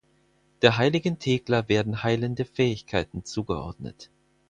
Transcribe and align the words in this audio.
Der 0.63 0.77
heiligen 0.79 1.19
Thekla 1.19 1.69
werden 1.69 2.01
heilende 2.01 2.43
Fähigkeiten 2.43 3.23
zugeordnet. 3.23 4.09